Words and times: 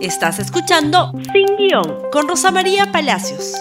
Estás 0.00 0.38
escuchando 0.38 1.10
Sin 1.32 1.56
Guión 1.56 2.08
con 2.12 2.28
Rosa 2.28 2.52
María 2.52 2.92
Palacios. 2.92 3.54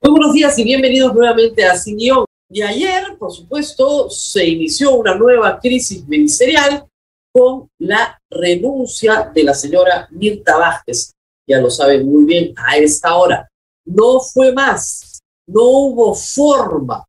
Muy 0.00 0.12
buenos 0.12 0.32
días 0.32 0.56
y 0.60 0.62
bienvenidos 0.62 1.12
nuevamente 1.12 1.64
a 1.64 1.76
Sin 1.76 1.96
Guión. 1.96 2.24
Y 2.48 2.62
ayer, 2.62 3.18
por 3.18 3.32
supuesto, 3.32 4.08
se 4.08 4.46
inició 4.46 4.94
una 4.94 5.16
nueva 5.16 5.58
crisis 5.58 6.06
ministerial 6.06 6.86
con 7.32 7.68
la 7.80 8.16
renuncia 8.30 9.28
de 9.34 9.42
la 9.42 9.54
señora 9.54 10.06
Mirta 10.12 10.56
Vázquez. 10.56 11.12
Ya 11.48 11.60
lo 11.60 11.68
saben 11.68 12.06
muy 12.06 12.24
bien 12.24 12.54
a 12.56 12.76
esta 12.76 13.16
hora. 13.16 13.48
No 13.84 14.20
fue 14.20 14.52
más, 14.52 15.18
no 15.48 15.64
hubo 15.64 16.14
forma 16.14 17.04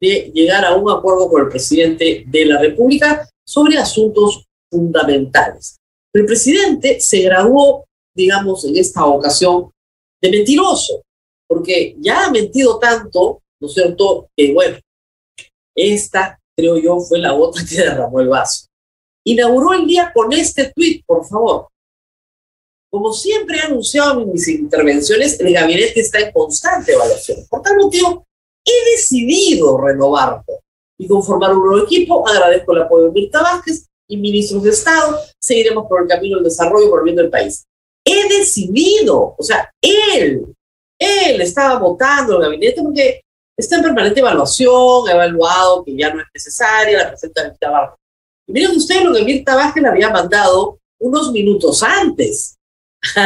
de 0.00 0.32
llegar 0.34 0.64
a 0.64 0.74
un 0.74 0.90
acuerdo 0.90 1.30
con 1.30 1.42
el 1.42 1.48
presidente 1.48 2.24
de 2.26 2.44
la 2.44 2.58
República 2.60 3.28
sobre 3.46 3.78
asuntos 3.78 4.44
fundamentales. 4.68 5.79
El 6.12 6.26
presidente 6.26 7.00
se 7.00 7.20
graduó, 7.22 7.86
digamos, 8.14 8.64
en 8.64 8.76
esta 8.76 9.06
ocasión 9.06 9.70
de 10.20 10.30
mentiroso, 10.30 11.02
porque 11.48 11.94
ya 11.98 12.26
ha 12.26 12.30
mentido 12.30 12.78
tanto, 12.78 13.40
¿no 13.60 13.68
es 13.68 13.74
cierto?, 13.74 14.28
que 14.36 14.52
bueno, 14.52 14.78
esta, 15.74 16.38
creo 16.56 16.76
yo, 16.78 16.98
fue 17.00 17.18
la 17.18 17.32
gota 17.32 17.60
que 17.68 17.76
derramó 17.76 18.20
el 18.20 18.28
vaso. 18.28 18.66
Inauguró 19.24 19.74
el 19.74 19.86
día 19.86 20.12
con 20.12 20.32
este 20.32 20.72
tuit, 20.74 21.04
por 21.06 21.24
favor. 21.26 21.68
Como 22.90 23.12
siempre 23.12 23.58
he 23.58 23.60
anunciado 23.60 24.20
en 24.20 24.32
mis 24.32 24.48
intervenciones, 24.48 25.38
el 25.38 25.52
gabinete 25.52 26.00
está 26.00 26.18
en 26.18 26.32
constante 26.32 26.92
evaluación. 26.92 27.46
Por 27.48 27.62
tal 27.62 27.76
motivo, 27.76 28.26
he 28.64 28.90
decidido 28.90 29.78
renovarlo 29.78 30.44
y 30.98 31.06
conformar 31.06 31.52
un 31.52 31.66
nuevo 31.66 31.84
equipo. 31.84 32.26
Agradezco 32.28 32.72
el 32.72 32.82
apoyo 32.82 33.04
de 33.06 33.12
Mirta 33.12 33.42
Vázquez 33.42 33.86
y 34.10 34.16
ministros 34.16 34.62
de 34.64 34.70
Estado, 34.70 35.18
seguiremos 35.40 35.86
por 35.88 36.02
el 36.02 36.08
camino 36.08 36.36
del 36.36 36.44
desarrollo, 36.44 36.90
volviendo 36.90 37.22
al 37.22 37.30
país. 37.30 37.64
He 38.04 38.28
decidido, 38.28 39.36
o 39.38 39.42
sea, 39.42 39.70
él, 39.80 40.44
él 40.98 41.40
estaba 41.40 41.78
votando 41.78 42.36
el 42.36 42.42
gabinete 42.42 42.82
porque 42.82 43.22
está 43.56 43.76
en 43.76 43.82
permanente 43.82 44.20
evaluación, 44.20 45.08
ha 45.08 45.12
evaluado 45.12 45.84
que 45.84 45.96
ya 45.96 46.12
no 46.12 46.20
es 46.20 46.26
necesaria 46.34 46.98
la 46.98 47.08
presencia 47.08 47.42
de 47.42 47.50
Mirta 47.50 47.70
Vázquez. 47.70 47.98
Y 48.48 48.52
miren 48.52 48.76
ustedes 48.76 49.04
lo 49.04 49.14
que 49.14 49.24
Mirta 49.24 49.54
Vázquez 49.54 49.82
le 49.82 49.88
había 49.88 50.10
mandado 50.10 50.80
unos 50.98 51.30
minutos 51.30 51.82
antes. 51.82 52.58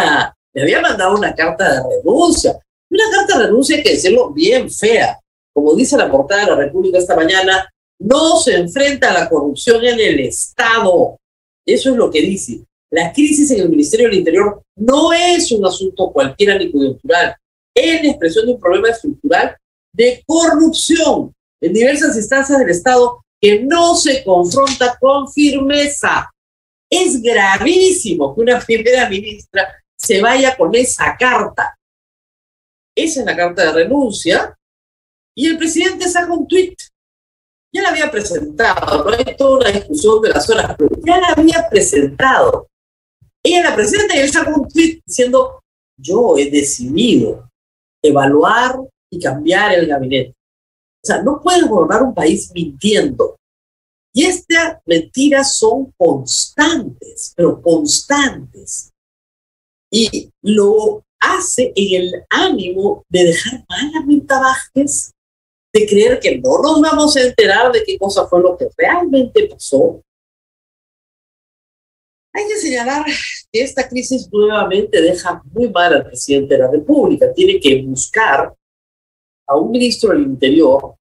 le 0.53 0.63
había 0.63 0.81
mandado 0.81 1.17
una 1.17 1.35
carta 1.35 1.73
de 1.73 1.97
renuncia. 1.97 2.59
Una 2.91 3.05
carta 3.11 3.39
de 3.39 3.47
renuncia 3.47 3.83
que 3.83 3.91
decirlo 3.91 4.33
bien 4.33 4.71
fea. 4.71 5.19
Como 5.55 5.75
dice 5.75 5.97
la 5.97 6.11
portada 6.11 6.45
de 6.45 6.51
la 6.51 6.57
República 6.57 6.99
esta 6.99 7.17
mañana, 7.17 7.71
no 8.05 8.37
se 8.37 8.57
enfrenta 8.57 9.11
a 9.11 9.21
la 9.21 9.29
corrupción 9.29 9.83
en 9.83 9.99
el 9.99 10.21
Estado. 10.21 11.19
Eso 11.67 11.91
es 11.91 11.97
lo 11.97 12.11
que 12.11 12.21
dice. 12.21 12.63
La 12.91 13.13
crisis 13.13 13.51
en 13.51 13.61
el 13.61 13.71
Ministerio 13.71 14.09
del 14.09 14.19
Interior 14.19 14.63
no 14.77 15.13
es 15.13 15.51
un 15.53 15.65
asunto 15.65 16.13
cualquiera 16.13 16.59
ni 16.59 16.71
coyuntural. 16.71 17.35
Es 17.75 18.03
la 18.03 18.11
expresión 18.11 18.47
de 18.47 18.53
un 18.53 18.61
problema 18.61 18.91
estructural 18.91 19.57
de 19.93 20.23
corrupción 20.27 21.35
en 21.61 21.73
diversas 21.73 22.15
instancias 22.17 22.59
del 22.59 22.69
Estado 22.69 23.25
que 23.41 23.61
no 23.63 23.97
se 23.97 24.23
confronta 24.23 24.99
con 25.01 25.33
firmeza. 25.33 26.31
Es 26.91 27.23
gravísimo 27.23 28.35
que 28.35 28.43
una 28.43 28.61
primera 28.61 29.09
ministra 29.09 29.67
se 29.97 30.21
vaya 30.21 30.55
con 30.57 30.75
esa 30.75 31.17
carta. 31.19 31.75
Esa 32.95 33.21
es 33.21 33.27
la 33.27 33.35
carta 33.35 33.65
de 33.65 33.73
renuncia. 33.73 34.55
Y 35.35 35.47
el 35.47 35.57
presidente 35.57 36.07
saca 36.09 36.33
un 36.33 36.47
tuit 36.47 36.79
ya 37.75 37.83
la 37.83 37.89
había 37.89 38.11
presentado, 38.11 39.05
no 39.05 39.11
hay 39.11 39.37
toda 39.37 39.59
una 39.59 39.71
discusión 39.71 40.23
de 40.23 40.29
las 40.29 40.49
horas, 40.49 40.77
pero 40.79 40.97
ya 41.05 41.19
la 41.19 41.29
había 41.29 41.69
presentado. 41.69 42.69
Ella 43.43 43.71
la 43.71 43.75
presenta 43.75 44.17
y 44.17 44.21
él 44.21 44.31
saca 44.31 44.55
un 44.55 44.69
tweet 44.69 45.01
diciendo, 45.05 45.61
yo 45.99 46.39
he 46.39 46.51
decidido 46.51 47.51
evaluar 48.01 48.79
y 49.11 49.19
cambiar 49.19 49.75
el 49.75 49.89
gabinete. 49.89 50.35
O 51.03 51.07
sea, 51.07 51.23
no 51.23 51.41
puedes 51.43 51.67
gobernar 51.67 52.03
un 52.05 52.15
país 52.15 52.51
mintiendo. 52.55 53.37
Y 54.15 54.25
estas 54.25 54.79
mentiras 54.87 55.57
son 55.57 55.93
constantes, 55.97 57.33
pero 57.37 57.61
constantes. 57.61 58.93
Y 59.91 60.31
lo 60.43 61.05
hace 61.21 61.73
en 61.75 62.03
el 62.03 62.25
ánimo 62.31 63.05
de 63.09 63.25
dejar 63.25 63.65
mal 63.69 63.93
a 63.97 64.07
Mirta 64.07 64.41
de 65.75 65.87
creer 65.87 66.21
que 66.21 66.39
no 66.39 66.63
nos 66.63 66.81
vamos 66.81 67.17
a 67.17 67.23
enterar 67.23 67.73
de 67.73 67.83
qué 67.83 67.99
cosa 67.99 68.27
fue 68.29 68.41
lo 68.41 68.57
que 68.57 68.69
realmente 68.79 69.49
pasó. 69.49 70.01
Hay 72.33 72.47
que 72.47 72.57
señalar 72.57 73.05
que 73.53 73.61
esta 73.61 73.89
crisis 73.89 74.29
nuevamente 74.33 75.03
deja 75.03 75.43
muy 75.53 75.69
mal 75.71 75.93
al 75.95 76.07
presidente 76.07 76.55
de 76.55 76.61
la 76.61 76.71
República. 76.71 77.33
Tiene 77.33 77.59
que 77.59 77.83
buscar 77.83 78.55
a 79.49 79.57
un 79.57 79.73
ministro 79.73 80.11
del 80.11 80.23
Interior, 80.23 80.95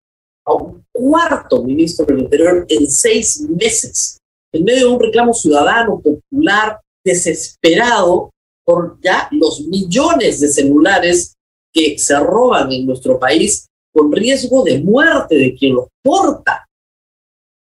a 0.45 0.53
un 0.53 0.83
cuarto 0.91 1.63
ministro 1.63 2.05
del 2.05 2.21
Interior 2.21 2.65
en 2.67 2.89
seis 2.89 3.41
meses, 3.41 4.17
en 4.51 4.63
medio 4.63 4.87
de 4.87 4.93
un 4.95 4.99
reclamo 4.99 5.33
ciudadano, 5.33 6.01
popular, 6.01 6.79
desesperado 7.03 8.31
por 8.65 8.99
ya 9.01 9.27
los 9.31 9.61
millones 9.61 10.39
de 10.39 10.47
celulares 10.47 11.35
que 11.71 11.97
se 11.97 12.19
roban 12.19 12.71
en 12.71 12.85
nuestro 12.85 13.19
país 13.19 13.67
con 13.93 14.11
riesgo 14.11 14.63
de 14.63 14.79
muerte 14.79 15.35
de 15.35 15.55
quien 15.55 15.75
los 15.75 15.87
porta. 16.01 16.67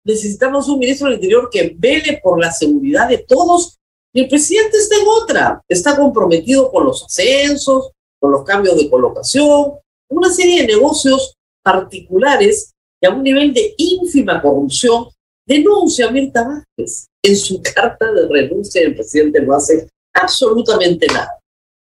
Necesitamos 0.05 0.69
un 0.69 0.79
ministro 0.79 1.09
del 1.09 1.17
Interior 1.17 1.49
que 1.51 1.75
vele 1.77 2.21
por 2.23 2.41
la 2.41 2.51
seguridad 2.53 3.09
de 3.09 3.19
todos 3.19 3.79
y 4.15 4.23
el 4.23 4.29
presidente 4.29 4.77
está 4.77 4.97
en 4.97 5.07
otra, 5.07 5.63
está 5.69 5.97
comprometido 5.97 6.71
con 6.71 6.85
los 6.85 7.05
ascensos, 7.05 7.91
con 8.21 8.31
los 8.31 8.45
cambios 8.45 8.77
de 8.77 8.91
colocación, 8.91 9.75
una 10.11 10.31
serie 10.31 10.63
de 10.63 10.75
negocios 10.75 11.35
particulares 11.63 12.73
que 13.01 13.09
a 13.09 13.15
un 13.15 13.23
nivel 13.23 13.53
de 13.53 13.75
ínfima 13.77 14.41
corrupción 14.41 15.09
denuncia 15.47 16.09
a 16.09 16.11
Mirta 16.11 16.45
Vázquez. 16.45 17.07
En 17.23 17.37
su 17.37 17.63
carta 17.75 18.13
de 18.13 18.29
renuncia 18.29 18.83
el 18.83 18.95
presidente 18.95 19.41
no 19.41 19.55
hace 19.55 19.89
absolutamente 20.13 21.07
nada. 21.07 21.39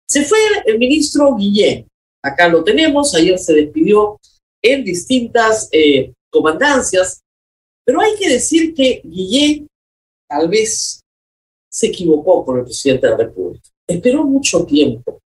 Se 0.09 0.25
fue 0.25 0.38
el 0.65 0.78
ministro 0.78 1.34
Guillén, 1.34 1.86
Acá 2.26 2.48
lo 2.48 2.64
tenemos, 2.64 3.14
ayer 3.14 3.38
se 3.38 3.54
despidió 3.54 4.19
en 4.60 4.82
distintas 4.82 5.69
eh, 5.70 6.12
comandancias, 6.28 7.22
pero 7.84 8.00
hay 8.00 8.16
que 8.16 8.28
decir 8.28 8.75
que 8.75 9.00
Guillén 9.04 9.69
tal 10.28 10.48
vez 10.48 11.00
se 11.70 11.86
equivocó 11.86 12.44
con 12.44 12.59
el 12.59 12.65
presidente 12.65 13.06
de 13.06 13.12
la 13.12 13.19
República. 13.19 13.69
Esperó 13.86 14.25
mucho 14.25 14.66
tiempo. 14.66 15.20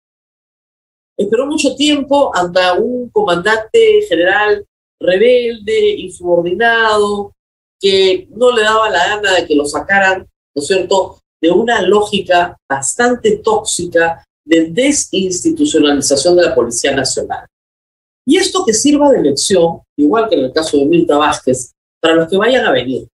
Esperó 1.17 1.47
mucho 1.47 1.75
tiempo 1.75 2.37
ante 2.37 2.61
un 2.79 3.09
comandante 3.09 4.03
general 4.07 4.67
rebelde, 5.01 5.95
insubordinado, 6.01 7.33
que 7.81 8.29
no 8.31 8.55
le 8.55 8.63
daba 8.63 8.91
la 8.91 9.07
gana 9.07 9.37
de 9.37 9.47
que 9.47 9.55
lo 9.55 9.65
sacaran, 9.65 10.29
¿no 10.55 10.61
es 10.61 10.67
cierto?, 10.67 11.19
de 11.41 11.51
una 11.51 11.81
lógica 11.81 12.59
bastante 12.69 13.39
tóxica 13.39 14.23
de 14.51 14.69
desinstitucionalización 14.69 16.37
de 16.37 16.43
la 16.43 16.55
Policía 16.57 16.93
Nacional. 16.93 17.47
Y 18.27 18.37
esto 18.37 18.65
que 18.67 18.75
sirva 18.75 19.09
de 19.13 19.23
lección, 19.23 19.81
igual 19.97 20.29
que 20.29 20.35
en 20.35 20.47
el 20.47 20.53
caso 20.53 20.77
de 20.77 20.87
Mirta 20.87 21.17
Vázquez, 21.17 21.73
para 22.01 22.17
los 22.17 22.29
que 22.29 22.37
vayan 22.37 22.67
a 22.67 22.73
venir. 22.73 23.07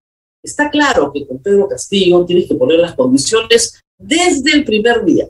Está 0.43 0.71
claro 0.71 1.13
que 1.13 1.27
con 1.27 1.43
Pedro 1.43 1.69
Castillo 1.69 2.25
tienes 2.25 2.49
que 2.49 2.55
poner 2.55 2.79
las 2.79 2.95
condiciones 2.95 3.83
desde 3.99 4.53
el 4.53 4.65
primer 4.65 5.05
día. 5.05 5.29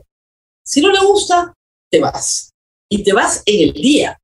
Si 0.63 0.81
no 0.81 0.91
le 0.91 0.99
gusta, 0.99 1.53
te 1.91 1.99
vas. 1.99 2.51
Y 2.89 3.03
te 3.03 3.11
vas 3.11 3.43
en 3.45 3.67
el 3.67 3.73
día. 3.73 4.17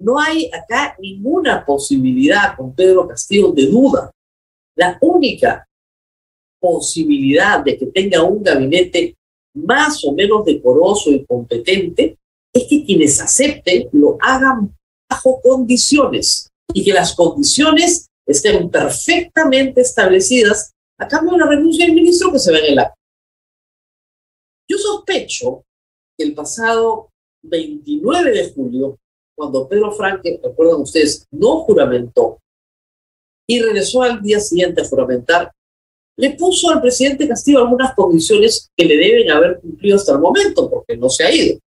No 0.00 0.18
hay 0.18 0.50
acá 0.52 0.96
ninguna 0.98 1.64
posibilidad 1.64 2.56
con 2.56 2.74
Pedro 2.74 3.06
Castillo 3.06 3.52
de 3.52 3.66
duda. 3.66 4.10
La 4.76 4.98
única 5.00 5.64
posibilidad 6.60 7.62
de 7.62 7.78
que 7.78 7.86
tenga 7.86 8.22
un 8.24 8.42
gabinete 8.42 9.17
más 9.64 10.04
o 10.04 10.12
menos 10.12 10.44
decoroso 10.44 11.10
y 11.10 11.24
competente, 11.24 12.18
es 12.52 12.64
que 12.68 12.84
quienes 12.84 13.20
acepten 13.20 13.88
lo 13.92 14.16
hagan 14.20 14.76
bajo 15.08 15.40
condiciones 15.40 16.50
y 16.72 16.84
que 16.84 16.92
las 16.92 17.14
condiciones 17.14 18.08
estén 18.26 18.70
perfectamente 18.70 19.80
establecidas 19.80 20.72
a 20.98 21.08
cambio 21.08 21.32
de 21.32 21.38
la 21.38 21.46
renuncia 21.46 21.86
del 21.86 21.94
ministro 21.94 22.32
que 22.32 22.38
se 22.38 22.52
ve 22.52 22.58
en 22.58 22.72
el 22.72 22.78
acto. 22.78 23.00
Yo 24.68 24.76
sospecho 24.76 25.64
que 26.16 26.24
el 26.24 26.34
pasado 26.34 27.10
29 27.42 28.30
de 28.32 28.52
julio, 28.52 28.98
cuando 29.34 29.68
Pedro 29.68 29.92
Franque, 29.92 30.40
recuerdan 30.42 30.82
ustedes, 30.82 31.26
no 31.30 31.60
juramentó 31.60 32.38
y 33.48 33.60
regresó 33.60 34.02
al 34.02 34.20
día 34.20 34.40
siguiente 34.40 34.82
a 34.82 34.84
juramentar, 34.84 35.52
le 36.18 36.30
puso 36.30 36.70
al 36.70 36.80
presidente 36.80 37.28
Castillo 37.28 37.60
algunas 37.60 37.94
condiciones 37.94 38.70
que 38.76 38.84
le 38.84 38.96
deben 38.96 39.30
haber 39.30 39.60
cumplido 39.60 39.96
hasta 39.96 40.12
el 40.12 40.18
momento, 40.18 40.68
porque 40.68 40.96
no 40.96 41.08
se 41.08 41.24
ha 41.24 41.32
ido. 41.32 41.60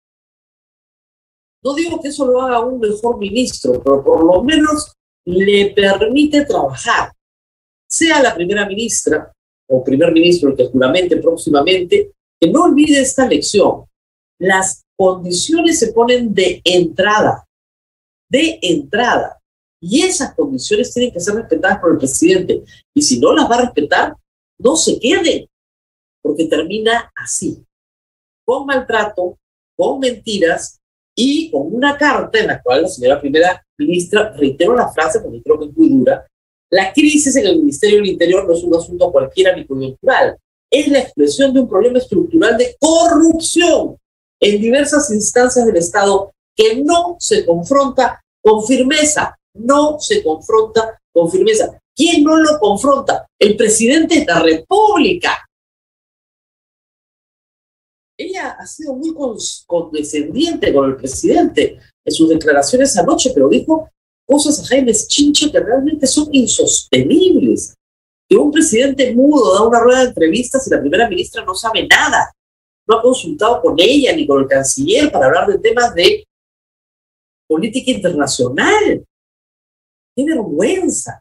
No 1.62 1.74
digo 1.74 2.00
que 2.00 2.08
eso 2.08 2.26
lo 2.26 2.42
haga 2.42 2.58
un 2.60 2.80
mejor 2.80 3.18
ministro, 3.18 3.80
pero 3.80 4.02
por 4.02 4.24
lo 4.24 4.42
menos 4.42 4.92
le 5.24 5.72
permite 5.72 6.44
trabajar, 6.44 7.12
sea 7.88 8.20
la 8.20 8.34
primera 8.34 8.66
ministra 8.66 9.32
o 9.68 9.84
primer 9.84 10.10
ministro 10.10 10.56
que 10.56 10.66
juramente 10.66 11.18
próximamente, 11.18 12.10
que 12.40 12.50
no 12.50 12.64
olvide 12.64 13.00
esta 13.00 13.28
lección. 13.28 13.84
Las 14.40 14.82
condiciones 14.96 15.78
se 15.78 15.92
ponen 15.92 16.34
de 16.34 16.60
entrada, 16.64 17.46
de 18.28 18.58
entrada. 18.62 19.38
Y 19.80 20.02
esas 20.02 20.34
condiciones 20.34 20.92
tienen 20.92 21.12
que 21.12 21.20
ser 21.20 21.36
respetadas 21.36 21.78
por 21.78 21.92
el 21.92 21.98
presidente. 21.98 22.64
Y 22.94 23.02
si 23.02 23.20
no 23.20 23.32
las 23.32 23.48
va 23.48 23.56
a 23.56 23.60
respetar, 23.62 24.16
no 24.62 24.76
se 24.76 24.98
quede, 24.98 25.48
porque 26.22 26.46
termina 26.46 27.10
así, 27.16 27.64
con 28.44 28.66
maltrato, 28.66 29.38
con 29.76 29.98
mentiras 29.98 30.78
y 31.14 31.50
con 31.50 31.74
una 31.74 31.96
carta 31.96 32.38
en 32.38 32.48
la 32.48 32.62
cual 32.62 32.82
la 32.82 32.88
señora 32.88 33.20
primera 33.20 33.64
ministra, 33.78 34.32
reitero 34.36 34.74
la 34.74 34.88
frase 34.92 35.20
porque 35.20 35.42
creo 35.42 35.58
que 35.58 35.66
es 35.66 35.76
muy 35.76 35.88
dura, 35.88 36.26
la 36.70 36.92
crisis 36.92 37.34
en 37.36 37.46
el 37.46 37.56
Ministerio 37.58 37.98
del 37.98 38.06
Interior 38.06 38.46
no 38.46 38.54
es 38.54 38.62
un 38.62 38.74
asunto 38.74 39.10
cualquiera 39.10 39.54
ni 39.56 39.66
coyuntural, 39.66 40.36
es 40.70 40.88
la 40.88 41.00
expresión 41.00 41.52
de 41.52 41.60
un 41.60 41.68
problema 41.68 41.98
estructural 41.98 42.56
de 42.56 42.76
corrupción 42.78 43.96
en 44.40 44.60
diversas 44.60 45.10
instancias 45.10 45.66
del 45.66 45.76
Estado 45.76 46.32
que 46.54 46.82
no 46.82 47.16
se 47.18 47.44
confronta 47.44 48.22
con 48.40 48.64
firmeza, 48.64 49.36
no 49.54 49.98
se 49.98 50.22
confronta 50.22 51.00
con 51.12 51.30
firmeza. 51.30 51.80
¿Quién 52.00 52.24
no 52.24 52.34
lo 52.38 52.58
confronta? 52.58 53.26
El 53.38 53.58
presidente 53.58 54.20
de 54.20 54.24
la 54.24 54.42
República. 54.42 55.46
Ella 58.16 58.56
ha 58.58 58.66
sido 58.66 58.94
muy 58.94 59.14
condescendiente 59.66 60.72
con 60.72 60.88
el 60.88 60.96
presidente 60.96 61.78
en 62.02 62.12
sus 62.12 62.30
declaraciones 62.30 62.96
anoche, 62.96 63.32
pero 63.34 63.50
dijo 63.50 63.90
cosas 64.26 64.60
a 64.60 64.66
Jaime 64.68 64.94
Chincha 64.94 65.52
que 65.52 65.60
realmente 65.60 66.06
son 66.06 66.28
insostenibles. 66.32 67.74
Que 68.26 68.36
un 68.38 68.50
presidente 68.50 69.14
mudo 69.14 69.52
da 69.56 69.68
una 69.68 69.80
rueda 69.80 70.00
de 70.00 70.08
entrevistas 70.08 70.66
y 70.66 70.70
la 70.70 70.80
primera 70.80 71.06
ministra 71.06 71.44
no 71.44 71.54
sabe 71.54 71.86
nada. 71.86 72.32
No 72.88 72.96
ha 72.96 73.02
consultado 73.02 73.60
con 73.60 73.74
ella 73.78 74.16
ni 74.16 74.26
con 74.26 74.40
el 74.40 74.48
canciller 74.48 75.12
para 75.12 75.26
hablar 75.26 75.48
de 75.48 75.58
temas 75.58 75.94
de 75.94 76.26
política 77.46 77.90
internacional. 77.90 79.04
Tiene 80.14 80.32
vergüenza. 80.32 81.20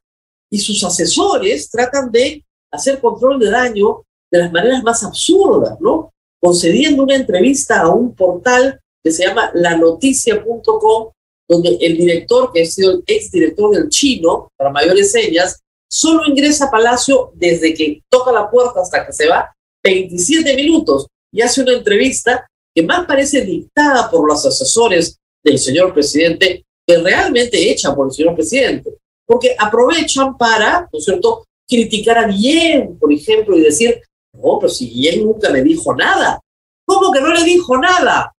Y 0.52 0.60
sus 0.60 0.84
asesores 0.84 1.70
tratan 1.70 2.12
de 2.12 2.44
hacer 2.72 3.00
control 3.00 3.40
de 3.40 3.50
daño 3.50 4.04
de 4.32 4.40
las 4.40 4.52
maneras 4.52 4.84
más 4.84 5.04
absurdas, 5.04 5.80
¿no? 5.80 6.14
Concediendo 6.42 7.04
una 7.04 7.16
entrevista 7.16 7.82
a 7.82 7.90
un 7.90 8.16
portal 8.16 8.80
que 9.04 9.12
se 9.12 9.26
llama 9.26 9.52
lanoticia.com, 9.54 11.12
donde 11.48 11.78
el 11.82 11.98
director, 11.98 12.52
que 12.52 12.62
ha 12.62 12.66
sido 12.66 12.92
el 12.92 13.04
exdirector 13.06 13.76
del 13.76 13.90
chino, 13.90 14.52
para 14.56 14.72
mayores 14.72 15.12
señas, 15.12 15.60
solo 15.90 16.24
ingresa 16.28 16.66
a 16.66 16.72
Palacio 16.72 17.32
desde 17.36 17.74
que 17.74 18.04
toca 18.10 18.32
la 18.32 18.50
puerta 18.50 18.82
hasta 18.82 19.06
que 19.06 19.14
se 19.14 19.28
va 19.28 19.54
27 19.84 20.56
minutos 20.56 21.08
y 21.32 21.42
hace 21.42 21.62
una 21.62 21.74
entrevista 21.74 22.48
que 22.76 22.84
más 22.84 23.06
parece 23.08 23.42
dictada 23.42 24.10
por 24.10 24.28
los 24.28 24.46
asesores 24.46 25.18
del 25.44 25.58
señor 25.58 25.94
presidente 25.94 26.66
que 26.86 26.98
realmente 26.98 27.72
hecha 27.72 27.96
por 27.96 28.08
el 28.08 28.14
señor 28.14 28.36
presidente, 28.36 28.98
porque 29.30 29.56
aprovechan 29.60 30.36
para, 30.40 30.90
¿no 30.92 30.98
es 30.98 31.06
cierto?, 31.06 31.46
criticar 31.68 32.18
a 32.18 32.28
Guillén, 32.28 32.98
por 32.98 33.14
ejemplo, 33.14 33.56
y 33.56 33.62
decir, 33.62 34.02
no, 34.34 34.58
pero 34.60 34.74
si 34.74 34.90
Guillén 34.90 35.24
nunca 35.24 35.52
me 35.52 35.62
dijo 35.62 35.96
nada. 35.96 36.40
¿Cómo 36.84 37.12
que 37.12 37.22
no 37.22 37.32
le 37.32 37.44
dijo 37.44 37.78
nada? 37.78 38.34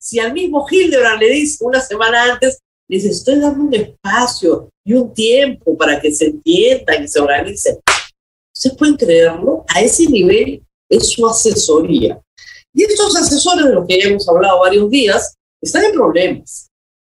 Si 0.00 0.18
al 0.18 0.32
mismo 0.32 0.66
Hildebrand 0.68 1.20
le 1.20 1.28
dice 1.28 1.62
una 1.62 1.82
semana 1.82 2.32
antes, 2.32 2.60
le 2.88 2.96
dice, 2.96 3.10
estoy 3.10 3.40
dando 3.40 3.62
un 3.62 3.74
espacio 3.74 4.70
y 4.86 4.94
un 4.94 5.12
tiempo 5.12 5.76
para 5.76 6.00
que 6.00 6.10
se 6.10 6.28
entiendan 6.28 7.04
y 7.04 7.08
se 7.08 7.20
organicen. 7.20 7.78
¿Ustedes 8.56 8.76
pueden 8.78 8.96
creerlo? 8.96 9.66
A 9.68 9.82
ese 9.82 10.06
nivel 10.06 10.62
es 10.88 11.10
su 11.10 11.28
asesoría. 11.28 12.18
Y 12.72 12.84
estos 12.84 13.14
asesores 13.16 13.66
de 13.66 13.74
los 13.74 13.86
que 13.86 14.00
ya 14.00 14.08
hemos 14.08 14.26
hablado 14.26 14.60
varios 14.60 14.88
días 14.88 15.34
están 15.60 15.84
en 15.84 15.92
problemas. 15.92 16.70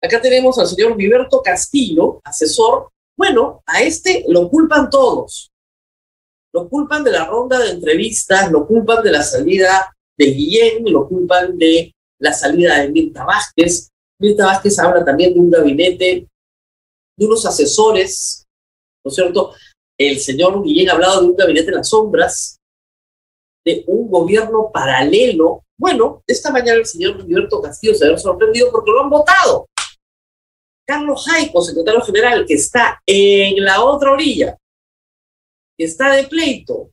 Acá 0.03 0.19
tenemos 0.19 0.58
al 0.58 0.67
señor 0.67 0.97
Viberto 0.97 1.43
Castillo, 1.43 2.23
asesor. 2.25 2.92
Bueno, 3.17 3.62
a 3.67 3.82
este 3.82 4.25
lo 4.29 4.49
culpan 4.49 4.91
todos. 4.91 5.50
Lo 6.53 6.69
culpan 6.69 7.03
de 7.03 7.12
la 7.12 7.25
ronda 7.26 7.59
de 7.59 7.70
entrevistas, 7.70 8.50
lo 8.50 8.67
culpan 8.67 9.03
de 9.03 9.12
la 9.12 9.23
salida 9.23 9.94
de 10.19 10.26
Guillén, 10.26 10.85
lo 10.93 11.09
culpan 11.09 11.56
de 11.56 11.94
la 12.19 12.32
salida 12.32 12.79
de 12.79 12.91
Mirta 12.91 13.25
Vázquez. 13.25 13.91
Mirta 14.20 14.47
Vázquez 14.47 14.79
habla 14.79 15.05
también 15.05 15.35
de 15.35 15.41
un 15.41 15.50
gabinete, 15.50 16.29
de 17.17 17.26
unos 17.26 17.44
asesores, 17.47 18.47
¿no 19.05 19.09
es 19.09 19.15
cierto? 19.15 19.53
El 19.99 20.19
señor 20.20 20.62
Guillén 20.62 20.91
ha 20.91 20.93
hablado 20.93 21.20
de 21.20 21.26
un 21.29 21.37
gabinete 21.37 21.69
en 21.69 21.76
las 21.76 21.88
sombras, 21.88 22.61
de 23.65 23.85
un 23.87 24.11
gobierno 24.11 24.70
paralelo. 24.73 25.65
Bueno, 25.79 26.23
esta 26.26 26.50
mañana 26.50 26.79
el 26.79 26.87
señor 26.87 27.25
Gilberto 27.25 27.61
Castillo 27.61 27.94
se 27.94 28.06
ha 28.06 28.19
sorprendido 28.19 28.70
porque 28.70 28.91
lo 28.91 29.03
han 29.03 29.11
votado. 29.11 29.67
Carlos 30.87 31.25
Jaico, 31.25 31.62
secretario 31.62 32.00
general, 32.02 32.44
que 32.46 32.55
está 32.55 33.00
en 33.06 33.64
la 33.64 33.82
otra 33.84 34.12
orilla, 34.12 34.56
que 35.76 35.84
está 35.84 36.12
de 36.12 36.25
pleito, 36.25 36.90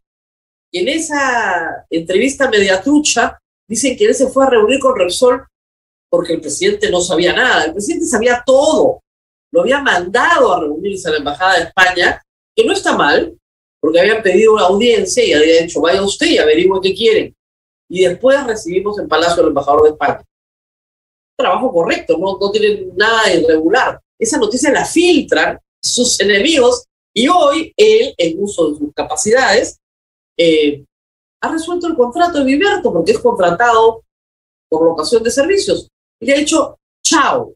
y 0.72 0.80
en 0.80 0.88
esa 0.90 1.86
entrevista 1.90 2.50
media 2.50 2.82
trucha 2.82 3.40
Dicen 3.70 3.96
que 3.96 4.06
él 4.06 4.16
se 4.16 4.28
fue 4.28 4.46
a 4.46 4.50
reunir 4.50 4.80
con 4.80 4.98
Repsol 4.98 5.46
porque 6.10 6.34
el 6.34 6.42
presidente 6.42 6.90
no 6.90 7.02
sabía 7.02 7.34
nada. 7.34 7.66
El 7.66 7.74
presidente 7.74 8.08
sabía 8.08 8.42
todo. 8.44 9.04
Lo 9.52 9.62
había 9.62 9.80
mandado 9.80 10.52
a 10.52 10.60
reunirse 10.62 11.08
a 11.08 11.12
la 11.12 11.18
Embajada 11.20 11.58
de 11.58 11.64
España, 11.66 12.20
que 12.56 12.66
no 12.66 12.74
está 12.74 12.98
mal, 12.98 13.38
porque 13.80 14.00
habían 14.00 14.24
pedido 14.24 14.54
una 14.54 14.64
audiencia 14.64 15.24
y 15.24 15.34
había 15.34 15.62
dicho, 15.62 15.82
vaya 15.82 16.02
usted 16.02 16.26
y 16.26 16.38
averigüe 16.40 16.82
qué 16.82 16.96
quieren. 16.96 17.36
Y 17.88 18.06
después 18.06 18.44
recibimos 18.44 18.98
en 18.98 19.08
Palacio 19.08 19.44
al 19.44 19.50
embajador 19.50 19.84
de 19.84 19.90
España. 19.90 20.26
Trabajo 21.40 21.72
correcto, 21.72 22.18
no, 22.18 22.38
no 22.38 22.52
tienen 22.52 22.92
nada 22.98 23.34
irregular. 23.34 23.98
Esa 24.20 24.38
noticia 24.38 24.74
la 24.74 24.84
filtran 24.84 25.58
sus 25.82 26.20
enemigos 26.20 26.84
y 27.14 27.30
hoy 27.30 27.74
él, 27.78 28.14
en 28.18 28.44
uso 28.44 28.72
de 28.72 28.78
sus 28.78 28.94
capacidades, 28.94 29.80
eh, 30.38 30.84
ha 31.42 31.50
resuelto 31.50 31.88
el 31.88 31.96
contrato 31.96 32.40
de 32.40 32.44
Viverto 32.44 32.92
porque 32.92 33.14
es 33.14 33.20
contratado 33.20 34.04
por 34.70 34.84
locación 34.84 35.24
de 35.24 35.32
servicios. 35.32 35.88
Y 36.20 36.26
le 36.26 36.34
ha 36.34 36.38
dicho, 36.40 36.78
chao. 37.02 37.54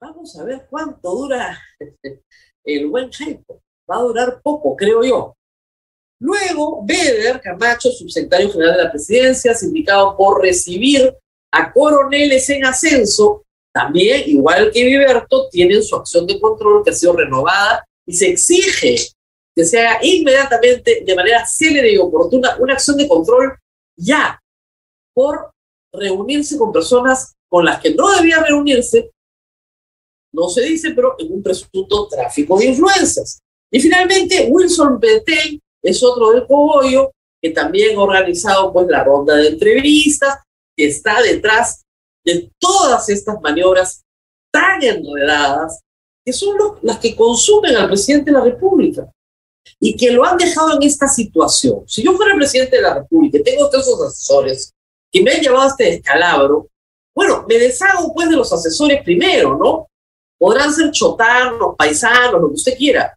Vamos 0.00 0.38
a 0.38 0.44
ver 0.44 0.66
cuánto 0.70 1.14
dura 1.14 1.58
el 2.64 2.86
buen 2.86 3.12
Jaipo. 3.12 3.60
Va 3.90 3.96
a 3.96 4.02
durar 4.02 4.40
poco, 4.42 4.74
creo 4.74 5.04
yo. 5.04 5.36
Luego, 6.22 6.82
Beder 6.86 7.38
Camacho, 7.38 7.90
subsecretario 7.90 8.50
general 8.50 8.78
de 8.78 8.84
la 8.84 8.90
presidencia, 8.90 9.54
sindicado 9.54 10.16
por 10.16 10.40
recibir 10.40 11.14
a 11.52 11.72
coroneles 11.72 12.48
en 12.50 12.64
ascenso, 12.64 13.44
también, 13.72 14.24
igual 14.26 14.70
que 14.72 14.84
Viverto, 14.84 15.48
tienen 15.48 15.82
su 15.82 15.96
acción 15.96 16.26
de 16.26 16.40
control 16.40 16.82
que 16.82 16.90
ha 16.90 16.94
sido 16.94 17.12
renovada 17.12 17.86
y 18.06 18.14
se 18.14 18.28
exige 18.28 18.96
que 19.54 19.64
se 19.64 19.80
haga 19.80 19.98
inmediatamente, 20.02 21.02
de 21.04 21.14
manera 21.14 21.44
célere 21.46 21.92
y 21.92 21.98
oportuna, 21.98 22.56
una 22.58 22.74
acción 22.74 22.96
de 22.96 23.08
control 23.08 23.56
ya 23.96 24.40
por 25.14 25.50
reunirse 25.92 26.56
con 26.56 26.72
personas 26.72 27.34
con 27.48 27.64
las 27.64 27.80
que 27.80 27.94
no 27.94 28.08
debía 28.14 28.42
reunirse, 28.42 29.10
no 30.32 30.48
se 30.48 30.62
dice, 30.62 30.92
pero 30.92 31.16
en 31.18 31.32
un 31.32 31.42
presunto 31.42 32.06
tráfico 32.08 32.56
de 32.58 32.66
influencias. 32.66 33.40
Y 33.72 33.80
finalmente, 33.80 34.48
Wilson 34.48 35.00
Betel 35.00 35.60
es 35.82 36.02
otro 36.02 36.30
del 36.30 36.46
cogollo 36.46 37.10
que 37.42 37.50
también 37.50 37.98
ha 37.98 38.02
organizado 38.02 38.72
pues, 38.72 38.86
la 38.88 39.02
ronda 39.02 39.34
de 39.36 39.48
entrevistas, 39.48 40.38
que 40.80 40.86
está 40.86 41.20
detrás 41.20 41.84
de 42.24 42.50
todas 42.58 43.06
estas 43.10 43.38
maniobras 43.42 44.02
tan 44.50 44.82
enredadas, 44.82 45.82
que 46.24 46.32
son 46.32 46.56
las 46.80 46.98
que 46.98 47.14
consumen 47.14 47.76
al 47.76 47.88
presidente 47.88 48.30
de 48.30 48.38
la 48.38 48.44
República 48.44 49.06
y 49.78 49.94
que 49.94 50.10
lo 50.10 50.24
han 50.24 50.38
dejado 50.38 50.76
en 50.76 50.82
esta 50.82 51.06
situación. 51.06 51.84
Si 51.86 52.02
yo 52.02 52.14
fuera 52.14 52.34
presidente 52.34 52.76
de 52.76 52.82
la 52.82 52.94
República 52.94 53.36
y 53.36 53.42
tengo 53.42 53.68
todos 53.68 53.86
esos 53.86 54.02
asesores 54.06 54.72
que 55.12 55.22
me 55.22 55.32
han 55.32 55.42
llevado 55.42 55.64
a 55.64 55.68
este 55.68 55.84
descalabro, 55.84 56.68
bueno, 57.14 57.44
me 57.46 57.58
deshago 57.58 58.14
pues 58.14 58.30
de 58.30 58.36
los 58.36 58.50
asesores 58.50 59.02
primero, 59.02 59.58
¿no? 59.58 59.86
Podrán 60.38 60.72
ser 60.72 60.90
chotarnos, 60.92 61.76
paisanos, 61.76 62.40
lo 62.40 62.48
que 62.48 62.54
usted 62.54 62.78
quiera, 62.78 63.14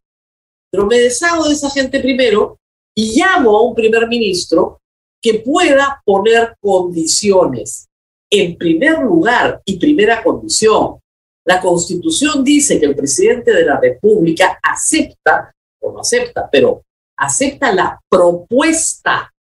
pero 0.69 0.85
me 0.85 0.99
deshago 0.99 1.47
de 1.47 1.53
esa 1.53 1.69
gente 1.69 2.01
primero 2.01 2.59
y 2.93 3.17
llamo 3.17 3.57
a 3.57 3.61
un 3.61 3.73
primer 3.73 4.05
ministro 4.09 4.81
que 5.23 5.35
pueda 5.35 6.01
poner 6.05 6.57
condiciones. 6.59 7.87
En 8.29 8.57
primer 8.57 8.99
lugar 8.99 9.61
y 9.63 9.79
primera 9.79 10.21
condición, 10.21 10.99
la 11.45 11.61
Constitución 11.61 12.43
dice 12.43 12.79
que 12.79 12.85
el 12.85 12.95
presidente 12.95 13.53
de 13.53 13.65
la 13.65 13.79
República 13.79 14.59
acepta 14.61 15.53
o 15.81 15.93
no 15.93 16.01
acepta, 16.01 16.49
pero 16.51 16.83
acepta 17.17 17.73
la 17.73 17.99
propuesta 18.09 19.33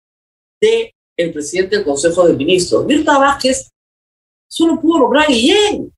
del 0.62 0.92
el 1.18 1.34
presidente 1.34 1.78
del 1.78 1.86
Consejo 1.86 2.28
de 2.28 2.34
Ministros. 2.34 2.86
Mirta 2.86 3.18
Vázquez 3.18 3.70
solo 4.48 4.80
pudo 4.80 5.00
lograr 5.00 5.28
Guillén. 5.28 5.94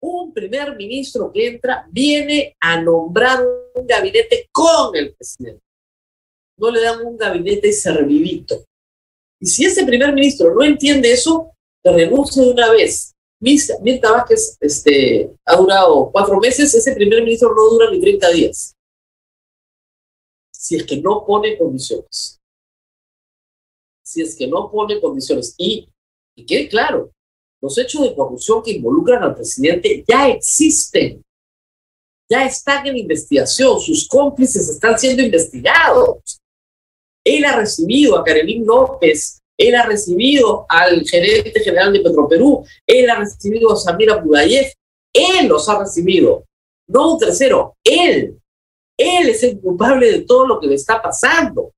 Un 0.00 0.32
primer 0.32 0.76
ministro 0.76 1.32
que 1.32 1.48
entra 1.48 1.86
viene 1.90 2.56
a 2.60 2.80
nombrar 2.80 3.44
un 3.74 3.86
gabinete 3.86 4.48
con 4.52 4.94
el 4.94 5.14
presidente. 5.14 5.63
No 6.56 6.70
le 6.70 6.82
dan 6.82 7.04
un 7.04 7.16
gabinete 7.16 7.72
servidito. 7.72 8.64
Y 9.40 9.46
si 9.46 9.64
ese 9.64 9.84
primer 9.84 10.12
ministro 10.12 10.54
no 10.54 10.64
entiende 10.64 11.12
eso, 11.12 11.50
que 11.82 11.90
renuncie 11.90 12.42
de 12.42 12.50
una 12.50 12.70
vez. 12.70 13.14
Mirta 13.40 14.10
Vázquez 14.10 14.56
este, 14.60 15.30
ha 15.44 15.56
durado 15.56 16.10
cuatro 16.10 16.38
meses, 16.40 16.74
ese 16.74 16.94
primer 16.94 17.22
ministro 17.22 17.54
no 17.54 17.68
dura 17.70 17.90
ni 17.90 18.00
30 18.00 18.30
días. 18.30 18.74
Si 20.50 20.76
es 20.76 20.84
que 20.84 20.96
no 20.96 21.26
pone 21.26 21.58
condiciones. 21.58 22.40
Si 24.02 24.22
es 24.22 24.34
que 24.34 24.46
no 24.46 24.70
pone 24.70 24.98
condiciones. 24.98 25.54
Y, 25.58 25.88
y 26.34 26.46
quede 26.46 26.68
claro, 26.68 27.12
los 27.60 27.76
hechos 27.76 28.02
de 28.02 28.14
corrupción 28.14 28.62
que 28.62 28.72
involucran 28.72 29.22
al 29.22 29.34
presidente 29.34 30.04
ya 30.08 30.28
existen. 30.28 31.22
Ya 32.30 32.46
están 32.46 32.86
en 32.86 32.96
investigación, 32.96 33.78
sus 33.78 34.08
cómplices 34.08 34.68
están 34.70 34.98
siendo 34.98 35.22
investigados. 35.22 36.40
Él 37.24 37.44
ha 37.44 37.56
recibido 37.56 38.18
a 38.18 38.24
Karenín 38.24 38.66
López, 38.66 39.40
él 39.56 39.74
ha 39.74 39.86
recibido 39.86 40.66
al 40.68 41.04
gerente 41.06 41.60
general 41.60 41.92
de 41.92 42.00
Petroperú, 42.00 42.64
él 42.86 43.08
ha 43.08 43.16
recibido 43.16 43.72
a 43.72 43.76
Samira 43.76 44.16
Budayev, 44.16 44.66
él 45.12 45.48
los 45.48 45.68
ha 45.68 45.78
recibido, 45.78 46.44
no 46.88 47.14
un 47.14 47.18
tercero, 47.18 47.76
él. 47.84 48.38
Él 48.96 49.28
es 49.28 49.42
el 49.42 49.60
culpable 49.60 50.10
de 50.10 50.20
todo 50.20 50.46
lo 50.46 50.60
que 50.60 50.68
le 50.68 50.74
está 50.74 51.02
pasando. 51.02 51.72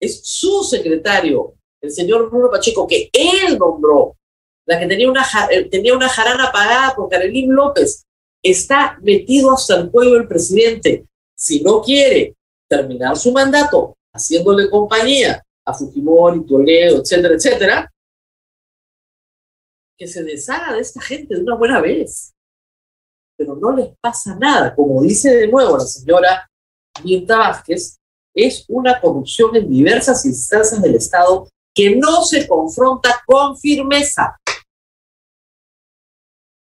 Es 0.00 0.20
su 0.24 0.62
secretario, 0.62 1.54
el 1.80 1.90
señor 1.90 2.28
Bruno 2.28 2.50
Pacheco, 2.50 2.86
que 2.86 3.08
él 3.12 3.58
nombró, 3.58 4.16
la 4.66 4.78
que 4.78 4.86
tenía 4.86 5.10
una, 5.10 5.24
eh, 5.50 5.68
tenía 5.70 5.94
una 5.94 6.08
jarana 6.08 6.50
pagada 6.52 6.94
por 6.94 7.08
Karenín 7.08 7.54
López, 7.54 8.04
está 8.42 8.98
metido 9.02 9.52
hasta 9.52 9.76
el 9.76 9.90
cuello 9.90 10.14
del 10.14 10.28
presidente. 10.28 11.06
Si 11.36 11.62
no 11.62 11.80
quiere 11.80 12.34
terminar 12.72 13.14
su 13.18 13.30
mandato 13.32 13.98
haciéndole 14.14 14.70
compañía 14.70 15.42
a 15.66 15.74
Fujimori, 15.74 16.46
Toledo, 16.46 17.02
etcétera, 17.02 17.34
etcétera, 17.34 17.92
que 19.98 20.06
se 20.06 20.22
deshaga 20.22 20.72
de 20.72 20.80
esta 20.80 21.02
gente 21.02 21.34
de 21.34 21.42
una 21.42 21.54
buena 21.54 21.82
vez. 21.82 22.32
Pero 23.36 23.56
no 23.56 23.76
les 23.76 23.94
pasa 24.00 24.34
nada. 24.36 24.74
Como 24.74 25.02
dice 25.02 25.36
de 25.36 25.48
nuevo 25.48 25.76
la 25.76 25.84
señora 25.84 26.48
Mirta 27.04 27.36
Vázquez, 27.36 27.98
es 28.34 28.64
una 28.68 28.98
corrupción 28.98 29.54
en 29.54 29.68
diversas 29.68 30.24
instancias 30.24 30.80
del 30.80 30.94
Estado 30.94 31.48
que 31.74 31.94
no 31.96 32.22
se 32.22 32.48
confronta 32.48 33.22
con 33.26 33.58
firmeza. 33.58 34.34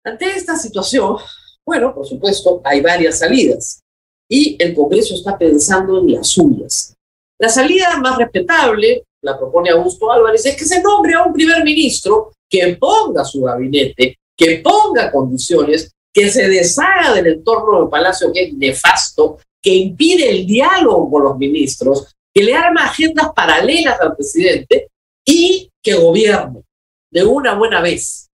Ante 0.05 0.25
esta 0.25 0.57
situación, 0.57 1.19
bueno, 1.67 1.95
por 1.95 2.07
supuesto, 2.07 2.63
hay 2.65 2.81
varias 2.81 3.19
salidas 3.19 3.83
y 4.29 4.57
el 4.59 4.75
Congreso 4.75 5.15
está 5.15 5.39
pensando 5.39 5.99
en 5.99 6.13
las 6.13 6.29
suyas. 6.29 6.95
La 7.41 7.49
salida 7.49 7.99
más 8.01 8.19
respetable, 8.19 9.05
la 9.23 9.39
propone 9.39 9.71
Augusto 9.71 10.11
Álvarez, 10.11 10.45
es 10.45 10.57
que 10.57 10.65
se 10.65 10.83
nombre 10.83 11.15
a 11.15 11.25
un 11.25 11.33
primer 11.33 11.65
ministro 11.65 12.33
que 12.49 12.77
ponga 12.77 13.25
su 13.25 13.43
gabinete, 13.43 14.19
que 14.37 14.59
ponga 14.59 15.11
condiciones, 15.11 15.93
que 16.13 16.31
se 16.31 16.49
deshaga 16.49 17.15
del 17.15 17.27
entorno 17.29 17.81
del 17.81 17.89
Palacio 17.89 18.33
que 18.33 18.45
es 18.45 18.55
nefasto, 18.55 19.39
que 19.63 19.75
impide 19.75 20.31
el 20.31 20.47
diálogo 20.47 21.11
con 21.11 21.25
los 21.25 21.39
ministros, 21.39 22.15
que 22.35 22.43
le 22.43 22.55
arma 22.55 22.85
agendas 22.85 23.31
paralelas 23.35 24.01
al 24.01 24.15
presidente 24.15 24.89
y 25.25 25.71
que 25.83 25.95
gobierne 25.95 26.63
de 27.11 27.25
una 27.25 27.55
buena 27.55 27.81
vez. 27.81 28.29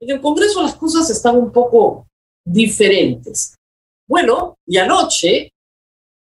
En 0.00 0.10
el 0.10 0.20
Congreso 0.20 0.62
las 0.62 0.74
cosas 0.74 1.08
están 1.10 1.36
un 1.36 1.50
poco 1.50 2.06
diferentes. 2.44 3.54
Bueno, 4.06 4.58
y 4.66 4.76
anoche, 4.76 5.52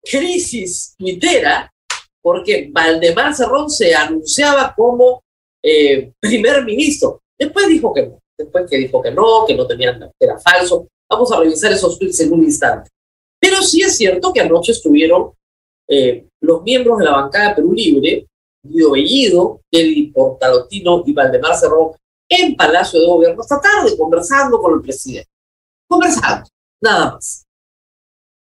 crisis 0.02 0.94
tuitera, 0.98 1.72
porque 2.20 2.68
Valdemar 2.72 3.34
Cerrón 3.34 3.70
se 3.70 3.94
anunciaba 3.94 4.74
como 4.76 5.22
eh, 5.62 6.12
primer 6.20 6.64
ministro. 6.64 7.22
Después 7.38 7.68
dijo 7.68 7.92
que 7.92 8.06
no, 8.06 8.18
después 8.36 8.68
que 8.68 8.78
dijo 8.78 9.00
que 9.00 9.10
no, 9.10 9.44
que 9.46 9.54
no 9.54 9.66
tenían, 9.66 9.98
que 10.18 10.26
era 10.26 10.38
falso. 10.38 10.88
Vamos 11.08 11.32
a 11.32 11.38
revisar 11.38 11.72
esos 11.72 11.98
tweets 11.98 12.20
en 12.20 12.32
un 12.32 12.42
instante. 12.44 12.90
Pero 13.40 13.62
sí 13.62 13.80
es 13.82 13.96
cierto 13.96 14.32
que 14.32 14.40
anoche 14.40 14.72
estuvieron 14.72 15.32
eh, 15.88 16.26
los 16.40 16.62
miembros 16.62 16.98
de 16.98 17.04
la 17.04 17.12
bancada 17.12 17.54
Perú 17.54 17.72
Libre, 17.72 18.26
Guido 18.62 18.90
Bellido, 18.90 19.60
Kelly 19.70 20.08
Portalotino 20.08 21.02
y 21.06 21.12
Valdemar 21.12 21.56
Cerrón, 21.56 21.92
en 22.28 22.56
Palacio 22.56 23.00
de 23.00 23.06
Gobierno 23.06 23.40
esta 23.40 23.60
tarde, 23.60 23.96
conversando 23.96 24.58
con 24.58 24.74
el 24.74 24.82
presidente. 24.82 25.30
Conversando, 25.88 26.48
nada 26.82 27.12
más. 27.12 27.47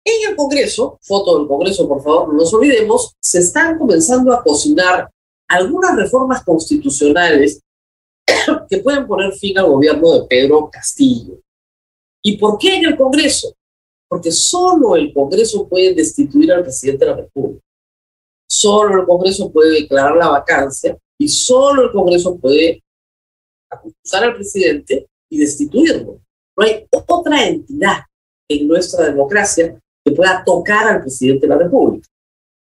En 0.09 0.31
el 0.31 0.37
Congreso, 0.37 0.99
foto 1.03 1.38
del 1.38 1.47
Congreso, 1.47 1.87
por 1.87 2.03
favor, 2.03 2.29
no 2.29 2.38
nos 2.38 2.55
olvidemos, 2.55 3.15
se 3.21 3.41
están 3.41 3.77
comenzando 3.77 4.33
a 4.33 4.43
cocinar 4.43 5.11
algunas 5.47 5.97
reformas 5.97 6.43
constitucionales 6.45 7.61
que 8.71 8.79
pueden 8.79 9.07
poner 9.07 9.35
fin 9.35 9.59
al 9.59 9.67
gobierno 9.67 10.15
de 10.15 10.27
Pedro 10.27 10.71
Castillo. 10.71 11.38
¿Y 12.23 12.38
por 12.38 12.57
qué 12.57 12.77
en 12.77 12.87
el 12.87 12.97
Congreso? 12.97 13.55
Porque 14.09 14.33
solo 14.33 14.97
el 14.97 15.12
Congreso 15.12 15.69
puede 15.69 15.93
destituir 15.93 16.53
al 16.53 16.62
presidente 16.62 17.05
de 17.05 17.11
la 17.11 17.17
República. 17.19 17.62
Solo 18.49 19.03
el 19.03 19.07
Congreso 19.07 19.53
puede 19.53 19.83
declarar 19.83 20.17
la 20.17 20.31
vacancia 20.31 20.97
y 21.21 21.29
solo 21.29 21.83
el 21.83 21.93
Congreso 21.93 22.38
puede 22.38 22.83
acusar 23.71 24.25
al 24.25 24.35
presidente 24.37 25.07
y 25.31 25.38
destituirlo. 25.38 26.19
No 26.57 26.65
hay 26.65 26.87
otra 26.91 27.47
entidad 27.47 28.05
en 28.49 28.67
nuestra 28.67 29.05
democracia 29.05 29.79
pueda 30.11 30.43
tocar 30.45 30.87
al 30.88 31.00
presidente 31.00 31.47
de 31.47 31.55
la 31.55 31.59
República. 31.59 32.09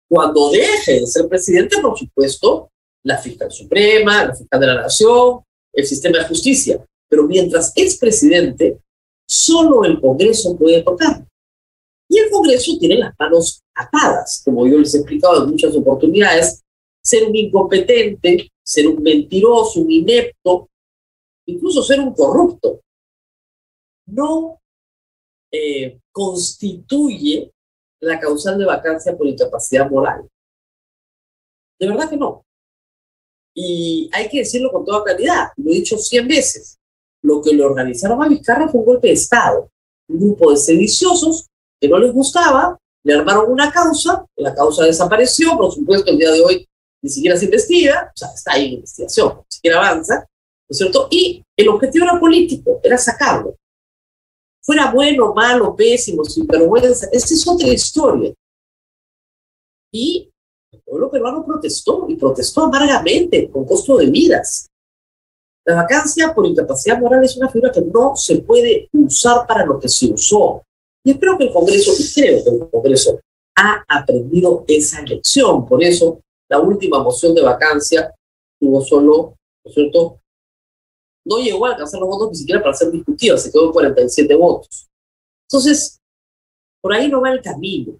Cuando 0.07 0.51
deje 0.51 0.99
de 0.99 1.07
ser 1.07 1.27
presidente, 1.27 1.81
por 1.81 1.97
supuesto, 1.97 2.69
la 3.03 3.17
fiscal 3.17 3.51
suprema, 3.51 4.25
la 4.25 4.35
fiscal 4.35 4.59
de 4.59 4.67
la 4.67 4.81
nación, 4.81 5.41
el 5.73 5.85
sistema 5.85 6.19
de 6.19 6.25
justicia. 6.25 6.83
Pero 7.09 7.23
mientras 7.23 7.71
es 7.75 7.97
presidente, 7.97 8.79
solo 9.27 9.83
el 9.83 9.99
Congreso 9.99 10.57
puede 10.57 10.81
tocar. 10.83 11.25
Y 12.07 12.19
el 12.19 12.29
Congreso 12.29 12.77
tiene 12.79 12.97
las 12.97 13.13
manos 13.17 13.61
atadas, 13.73 14.41
como 14.45 14.67
yo 14.67 14.77
les 14.77 14.93
he 14.93 14.99
explicado 14.99 15.43
en 15.43 15.51
muchas 15.51 15.75
oportunidades, 15.75 16.63
ser 17.03 17.27
un 17.27 17.35
incompetente, 17.35 18.51
ser 18.63 18.87
un 18.87 19.01
mentiroso, 19.01 19.81
un 19.81 19.91
inepto, 19.91 20.69
incluso 21.47 21.83
ser 21.83 21.99
un 21.99 22.13
corrupto. 22.13 22.81
No 24.07 24.59
eh, 25.55 25.99
constituye 26.11 27.51
la 28.01 28.19
causal 28.19 28.57
de 28.57 28.65
vacancia 28.65 29.15
por 29.15 29.27
incapacidad 29.27 29.89
moral. 29.89 30.29
De 31.79 31.87
verdad 31.87 32.09
que 32.09 32.17
no. 32.17 32.45
Y 33.53 34.09
hay 34.13 34.27
que 34.27 34.39
decirlo 34.39 34.71
con 34.71 34.83
toda 34.83 35.03
claridad, 35.03 35.51
lo 35.55 35.71
he 35.71 35.75
dicho 35.75 35.97
cien 35.97 36.27
veces. 36.27 36.77
Lo 37.21 37.41
que 37.41 37.53
le 37.53 37.63
organizaron 37.63 38.21
a 38.21 38.27
Vizcarra 38.27 38.67
fue 38.67 38.81
un 38.81 38.85
golpe 38.85 39.07
de 39.07 39.13
Estado. 39.13 39.69
Un 40.07 40.19
grupo 40.19 40.51
de 40.51 40.57
sediciosos 40.57 41.47
que 41.79 41.87
no 41.87 41.97
les 41.97 42.13
gustaba, 42.13 42.77
le 43.03 43.13
armaron 43.13 43.51
una 43.51 43.71
causa, 43.71 44.25
la 44.35 44.53
causa 44.53 44.83
desapareció, 44.83 45.55
por 45.57 45.71
supuesto 45.71 46.11
el 46.11 46.17
día 46.17 46.31
de 46.31 46.41
hoy 46.41 46.67
ni 47.01 47.09
siquiera 47.09 47.37
se 47.37 47.45
investiga, 47.45 48.11
o 48.13 48.17
sea, 48.17 48.29
está 48.33 48.53
ahí 48.53 48.65
en 48.65 48.73
investigación, 48.73 49.37
ni 49.37 49.45
siquiera 49.49 49.77
avanza, 49.77 50.15
¿no 50.19 50.67
es 50.69 50.77
cierto? 50.77 51.07
Y 51.11 51.43
el 51.55 51.69
objetivo 51.69 52.05
era 52.05 52.19
político, 52.19 52.79
era 52.83 52.97
sacarlo 52.97 53.55
fuera 54.65 54.91
bueno, 54.91 55.33
malo, 55.33 55.75
pésimo, 55.75 56.25
sin 56.25 56.47
vergüenza, 56.47 57.07
esa 57.11 57.33
es 57.33 57.47
otra 57.47 57.67
historia. 57.67 58.33
Y 59.91 60.29
el 60.71 60.81
pueblo 60.81 61.11
peruano 61.11 61.45
protestó, 61.45 62.07
y 62.09 62.15
protestó 62.15 62.63
amargamente, 62.63 63.49
con 63.49 63.65
costo 63.65 63.97
de 63.97 64.07
vidas. 64.07 64.67
La 65.65 65.75
vacancia 65.75 66.33
por 66.33 66.45
incapacidad 66.45 66.99
moral 66.99 67.23
es 67.23 67.37
una 67.37 67.49
figura 67.49 67.71
que 67.71 67.81
no 67.81 68.15
se 68.15 68.37
puede 68.41 68.89
usar 68.93 69.47
para 69.47 69.65
lo 69.65 69.79
que 69.79 69.87
se 69.87 70.11
usó. 70.11 70.63
Y 71.03 71.11
espero 71.11 71.37
que 71.37 71.45
el 71.45 71.53
Congreso, 71.53 71.91
y 71.97 72.13
creo 72.13 72.43
que 72.43 72.49
el 72.49 72.69
Congreso, 72.69 73.19
ha 73.57 73.83
aprendido 73.87 74.65
esa 74.67 75.01
lección. 75.03 75.65
Por 75.65 75.83
eso, 75.83 76.19
la 76.49 76.59
última 76.59 77.01
moción 77.01 77.33
de 77.33 77.41
vacancia 77.41 78.13
tuvo 78.59 78.81
solo, 78.81 79.35
¿no 79.63 79.69
es 79.69 79.73
cierto?, 79.73 80.19
no 81.25 81.39
llegó 81.39 81.65
a 81.65 81.71
alcanzar 81.71 81.99
los 81.99 82.09
votos 82.09 82.29
ni 82.31 82.37
siquiera 82.37 82.61
para 82.61 82.75
ser 82.75 82.91
discutida, 82.91 83.37
se 83.37 83.51
quedó 83.51 83.65
en 83.65 83.71
47 83.71 84.35
votos. 84.35 84.87
Entonces, 85.49 85.99
por 86.81 86.93
ahí 86.93 87.09
no 87.09 87.21
va 87.21 87.31
el 87.31 87.41
camino. 87.41 87.97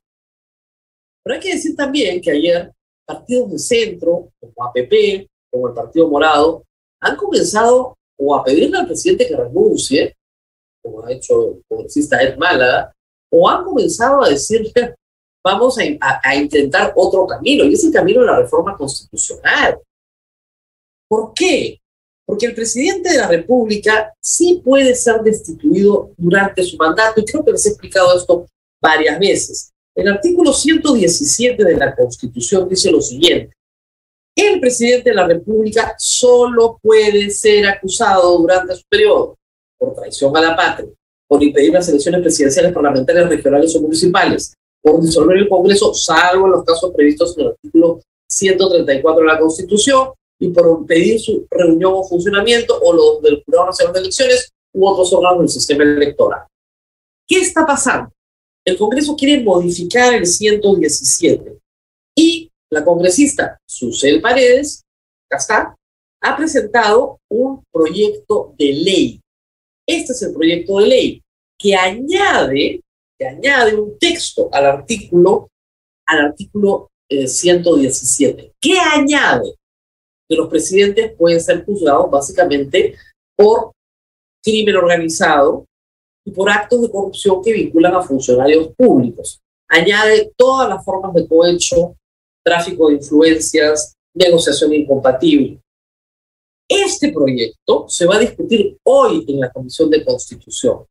Pero 1.24 1.34
hay 1.34 1.40
que 1.40 1.54
decir 1.54 1.76
también 1.76 2.22
que 2.22 2.32
ayer 2.32 2.72
partidos 3.06 3.52
de 3.52 3.60
centro, 3.60 4.32
como 4.40 4.68
APP, 4.68 5.28
como 5.52 5.70
el 5.70 5.74
Partido 5.74 6.08
Morado, 6.08 6.64
han 7.02 7.16
comenzado 7.16 7.98
o 8.18 8.36
a 8.36 8.44
pedirle 8.44 8.78
al 8.78 8.86
presidente 8.86 9.28
que 9.28 9.36
renuncie, 9.36 10.16
como 10.82 11.04
ha 11.04 11.12
hecho 11.12 11.50
el 11.50 11.64
congresista 11.68 12.22
Ed 12.22 12.38
Málaga, 12.38 12.94
o 13.32 13.50
han 13.50 13.64
comenzado 13.64 14.24
a 14.24 14.30
decir, 14.30 14.72
vamos 15.44 15.78
a, 15.80 16.22
a 16.24 16.36
intentar 16.36 16.94
otro 16.96 17.26
camino, 17.26 17.66
y 17.66 17.74
es 17.74 17.84
el 17.84 17.92
camino 17.92 18.22
de 18.22 18.28
la 18.28 18.40
reforma 18.40 18.78
constitucional. 18.78 19.80
¿Por 21.08 21.34
qué? 21.34 21.80
Porque 22.26 22.48
el 22.48 22.56
presidente 22.56 23.10
de 23.10 23.18
la 23.18 23.28
República 23.28 24.14
sí 24.20 24.62
puede 24.64 24.96
ser 24.96 25.22
destituido 25.22 26.12
durante 26.18 26.64
su 26.64 26.78
mandato, 26.78 27.22
y 27.22 27.26
creo 27.26 27.46
que 27.46 27.52
les 27.52 27.66
he 27.66 27.70
explicado 27.70 28.18
esto 28.18 28.48
varias 28.82 29.20
veces. 29.20 29.72
El 29.96 30.10
artículo 30.10 30.52
117 30.52 31.64
de 31.64 31.78
la 31.78 31.96
Constitución 31.96 32.68
dice 32.68 32.92
lo 32.92 33.00
siguiente. 33.00 33.56
El 34.36 34.60
presidente 34.60 35.12
de 35.12 35.16
la 35.16 35.26
República 35.26 35.96
solo 35.98 36.78
puede 36.82 37.30
ser 37.30 37.66
acusado 37.68 38.38
durante 38.38 38.76
su 38.76 38.84
periodo 38.90 39.38
por 39.78 39.96
traición 39.96 40.36
a 40.36 40.42
la 40.42 40.56
patria, 40.56 40.90
por 41.28 41.42
impedir 41.42 41.72
las 41.72 41.88
elecciones 41.88 42.22
presidenciales, 42.22 42.74
parlamentarias, 42.74 43.30
regionales 43.30 43.74
o 43.76 43.82
municipales, 43.82 44.54
por 44.82 45.02
disolver 45.02 45.38
el 45.38 45.48
Congreso, 45.48 45.94
salvo 45.94 46.48
en 46.48 46.52
los 46.52 46.66
casos 46.66 46.92
previstos 46.94 47.38
en 47.38 47.46
el 47.46 47.52
artículo 47.52 48.02
134 48.30 49.22
de 49.22 49.28
la 49.28 49.40
Constitución, 49.40 50.10
y 50.40 50.50
por 50.50 50.80
impedir 50.80 51.20
su 51.20 51.48
reunión 51.50 51.94
o 51.96 52.04
funcionamiento 52.04 52.80
o 52.82 52.94
los 52.94 53.22
del 53.22 53.44
Jurado 53.44 53.68
Nacional 53.68 53.94
de 53.94 54.00
Elecciones 54.02 54.52
u 54.74 54.88
otros 54.88 55.14
órganos 55.14 55.40
del 55.40 55.50
sistema 55.50 55.84
electoral. 55.84 56.46
¿Qué 57.28 57.40
está 57.40 57.66
pasando? 57.66 58.12
El 58.66 58.78
Congreso 58.78 59.16
quiere 59.16 59.44
modificar 59.44 60.14
el 60.14 60.26
117 60.26 61.58
y 62.18 62.52
la 62.72 62.84
congresista 62.84 63.58
Susel 63.68 64.22
Paredes, 64.22 64.84
acá 65.30 65.38
está, 65.38 65.76
ha 66.22 66.36
presentado 66.36 67.20
un 67.30 67.64
proyecto 67.72 68.54
de 68.58 68.74
ley. 68.74 69.22
Este 69.88 70.14
es 70.14 70.22
el 70.24 70.34
proyecto 70.34 70.80
de 70.80 70.88
ley 70.88 71.24
que 71.58 71.76
añade, 71.76 72.82
que 73.18 73.28
añade 73.28 73.76
un 73.76 73.98
texto 74.00 74.50
al 74.52 74.66
artículo, 74.66 75.50
al 76.08 76.26
artículo 76.26 76.90
117. 77.10 78.42
Eh, 78.42 78.52
¿Qué 78.60 78.80
añade? 78.80 79.56
Que 80.28 80.36
los 80.36 80.48
presidentes 80.48 81.14
pueden 81.18 81.40
ser 81.40 81.66
juzgados 81.66 82.10
básicamente 82.10 82.96
por 83.36 83.72
crimen 84.44 84.76
organizado 84.76 85.66
y 86.26 86.32
por 86.32 86.50
actos 86.50 86.82
de 86.82 86.92
corrupción 86.92 87.42
que 87.44 87.54
vinculan 87.54 87.96
a 87.96 88.02
funcionarios 88.02 88.70
públicos. 88.76 89.40
Añade 89.68 90.32
todas 90.36 90.70
las 90.70 90.84
formas 90.84 91.14
de 91.14 91.28
cohecho, 91.28 91.96
tráfico 92.44 92.88
de 92.88 92.96
influencias, 92.96 93.96
negociación 94.14 94.74
incompatible. 94.74 95.60
Este 96.68 97.12
proyecto 97.12 97.86
se 97.88 98.06
va 98.06 98.16
a 98.16 98.20
discutir 98.20 98.78
hoy 98.84 99.24
en 99.28 99.40
la 99.40 99.52
Comisión 99.52 99.90
de 99.90 100.04
Constitución. 100.04 100.86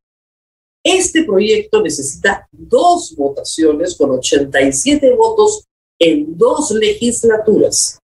Este 0.83 1.23
proyecto 1.23 1.81
necesita 1.81 2.47
dos 2.51 3.15
votaciones 3.17 3.95
con 3.95 4.11
87 4.11 5.15
votos 5.15 5.65
en 5.99 6.37
dos 6.37 6.71
legislaturas. 6.71 7.99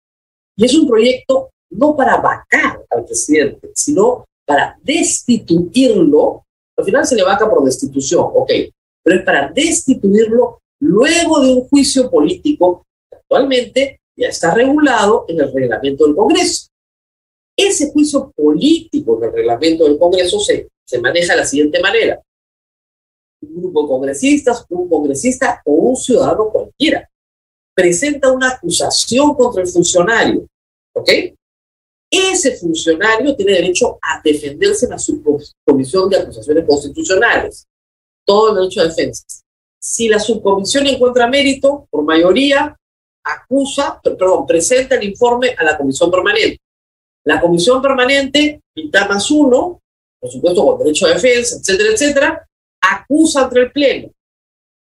Y 0.61 0.65
es 0.65 0.75
un 0.75 0.87
proyecto 0.87 1.49
no 1.71 1.95
para 1.95 2.17
vacar 2.17 2.85
al 2.91 3.03
presidente, 3.03 3.71
sino 3.73 4.27
para 4.45 4.77
destituirlo. 4.83 6.45
Al 6.77 6.85
final 6.85 7.03
se 7.03 7.15
le 7.15 7.23
vaca 7.23 7.49
por 7.49 7.63
destitución, 7.63 8.29
ok, 8.31 8.51
pero 9.03 9.17
es 9.17 9.25
para 9.25 9.51
destituirlo 9.51 10.61
luego 10.79 11.39
de 11.39 11.51
un 11.51 11.61
juicio 11.67 12.11
político 12.11 12.85
que 13.09 13.17
actualmente 13.17 14.01
ya 14.15 14.27
está 14.27 14.53
regulado 14.53 15.25
en 15.27 15.41
el 15.41 15.51
reglamento 15.51 16.05
del 16.05 16.15
Congreso. 16.15 16.67
Ese 17.57 17.91
juicio 17.91 18.31
político 18.35 19.17
en 19.17 19.29
el 19.29 19.33
reglamento 19.33 19.85
del 19.85 19.97
Congreso 19.97 20.39
se, 20.39 20.67
se 20.85 21.01
maneja 21.01 21.33
de 21.33 21.39
la 21.39 21.45
siguiente 21.45 21.79
manera. 21.79 22.21
Un 23.41 23.63
grupo 23.63 23.81
de 23.81 23.87
congresistas, 23.87 24.63
un 24.69 24.87
congresista 24.87 25.59
o 25.65 25.71
un 25.71 25.95
ciudadano 25.95 26.51
cualquiera 26.51 27.09
presenta 27.73 28.31
una 28.31 28.49
acusación 28.49 29.33
contra 29.33 29.63
el 29.63 29.67
funcionario, 29.67 30.47
¿ok? 30.93 31.09
Ese 32.09 32.57
funcionario 32.57 33.35
tiene 33.35 33.53
derecho 33.53 33.97
a 34.01 34.21
defenderse 34.21 34.85
en 34.85 34.91
la 34.91 34.99
subcomisión 34.99 36.09
de 36.09 36.17
acusaciones 36.17 36.65
constitucionales. 36.67 37.65
Todo 38.25 38.49
el 38.49 38.55
derecho 38.55 38.81
a 38.81 38.85
defensa. 38.85 39.23
Si 39.79 40.09
la 40.09 40.19
subcomisión 40.19 40.85
encuentra 40.87 41.27
mérito, 41.27 41.87
por 41.89 42.03
mayoría, 42.03 42.75
acusa, 43.23 43.99
perdón, 44.03 44.45
presenta 44.45 44.95
el 44.95 45.03
informe 45.03 45.55
a 45.57 45.63
la 45.63 45.77
comisión 45.77 46.11
permanente. 46.11 46.59
La 47.23 47.39
comisión 47.39 47.81
permanente, 47.81 48.61
mitad 48.75 49.07
más 49.07 49.31
uno, 49.31 49.79
por 50.19 50.29
supuesto 50.29 50.65
con 50.65 50.79
derecho 50.79 51.05
a 51.05 51.11
defensa, 51.11 51.57
etcétera, 51.57 51.89
etcétera, 51.93 52.47
acusa 52.81 53.43
ante 53.43 53.59
el 53.59 53.71
Pleno. 53.71 54.11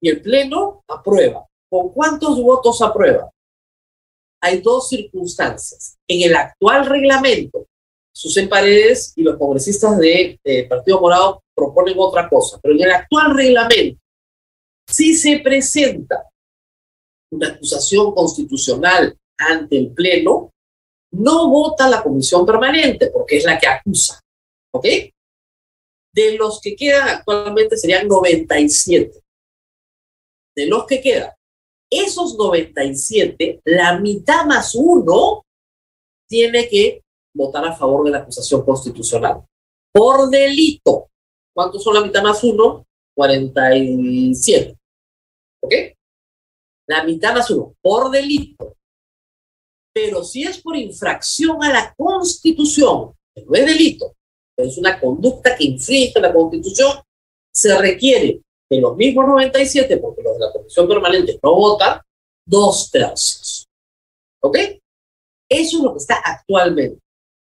Y 0.01 0.11
el 0.11 0.21
Pleno 0.21 0.83
aprueba. 0.87 1.47
¿Con 1.69 1.89
cuántos 1.91 2.41
votos 2.41 2.81
aprueba? 2.83 3.31
Hay 4.43 4.61
dos 4.61 4.89
circunstancias. 4.89 5.97
En 6.09 6.31
el 6.31 6.37
actual 6.37 6.87
reglamento, 6.87 7.67
Susen 8.15 8.49
Paredes 8.49 9.13
y 9.17 9.23
los 9.23 9.37
congresistas 9.37 9.99
del 9.99 10.39
de 10.43 10.65
Partido 10.65 11.01
Morado 11.01 11.43
proponen 11.55 11.95
otra 11.99 12.29
cosa, 12.29 12.59
pero 12.63 12.75
en 12.75 12.83
el 12.83 12.91
actual 12.91 13.35
reglamento, 13.35 14.01
si 14.89 15.15
se 15.15 15.39
presenta 15.41 16.29
una 17.31 17.49
acusación 17.49 18.15
constitucional 18.15 19.19
ante 19.37 19.79
el 19.79 19.93
Pleno, 19.93 20.53
no 21.13 21.51
vota 21.51 21.89
la 21.89 22.03
comisión 22.03 22.47
permanente, 22.47 23.11
porque 23.11 23.39
es 23.39 23.45
la 23.45 23.59
que 23.59 23.67
acusa. 23.67 24.21
¿Ok? 24.73 24.87
De 26.15 26.37
los 26.39 26.61
que 26.61 26.75
quedan 26.77 27.09
actualmente 27.09 27.77
serían 27.77 28.09
97. 28.09 29.21
De 30.55 30.67
los 30.67 30.87
que 30.87 31.01
quedan, 31.01 31.33
esos 31.91 32.37
97, 32.37 33.61
la 33.65 33.99
mitad 33.99 34.45
más 34.45 34.75
uno 34.75 35.45
tiene 36.29 36.69
que 36.69 37.03
votar 37.35 37.65
a 37.67 37.77
favor 37.77 38.05
de 38.05 38.13
la 38.13 38.19
acusación 38.19 38.65
constitucional. 38.65 39.45
Por 39.93 40.29
delito. 40.29 41.09
¿Cuántos 41.55 41.83
son 41.83 41.95
la 41.95 42.03
mitad 42.03 42.23
más 42.23 42.43
uno? 42.45 42.87
47. 43.15 44.77
¿Ok? 45.63 45.73
La 46.89 47.05
mitad 47.05 47.35
más 47.35 47.51
uno. 47.51 47.75
Por 47.81 48.11
delito. 48.11 48.77
Pero 49.95 50.23
si 50.23 50.43
es 50.43 50.61
por 50.61 50.77
infracción 50.77 51.63
a 51.63 51.73
la 51.73 51.95
Constitución, 51.97 53.15
que 53.35 53.45
no 53.45 53.55
es 53.55 53.65
delito, 53.65 54.15
es 54.57 54.77
una 54.77 55.01
conducta 55.01 55.57
que 55.57 55.65
infringe 55.65 56.21
la 56.21 56.33
Constitución, 56.33 57.01
se 57.51 57.77
requiere 57.79 58.43
de 58.71 58.81
los 58.81 58.97
mismos 58.97 59.27
97, 59.27 59.97
porque 59.99 60.23
los 60.23 60.35
de 60.35 60.41
la 60.41 60.53
Comisión 60.53 60.89
Permanente 60.89 61.39
no 61.43 61.55
votan, 61.55 62.01
dos 62.47 62.91
tercios. 62.91 63.67
¿Ok? 64.43 64.59
Eso 65.49 65.77
es 65.77 65.83
lo 65.83 65.93
que 65.93 65.99
está 65.99 66.17
actualmente. 66.25 67.01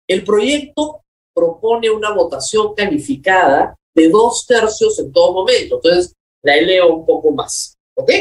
El 0.08 0.24
proyecto 0.24 1.02
propone 1.34 1.90
una 1.90 2.14
votación 2.14 2.74
calificada 2.76 3.76
de 3.96 4.10
dos 4.10 4.46
tercios 4.46 4.98
en 5.00 5.12
todo 5.12 5.34
momento. 5.34 5.76
Entonces, 5.76 6.14
la 6.44 6.56
leo 6.58 6.96
un 6.96 7.06
poco 7.06 7.32
más. 7.32 7.76
¿Ok? 7.96 8.12